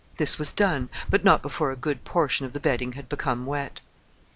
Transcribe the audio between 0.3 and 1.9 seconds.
was done, but not before a